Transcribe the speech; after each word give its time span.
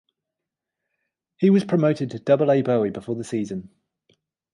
He 1.37 1.51
was 1.51 1.63
promoted 1.63 2.09
to 2.09 2.17
Double-A 2.19 2.63
Bowie 2.63 2.89
before 2.89 3.13
the 3.13 3.23
season. 3.23 3.69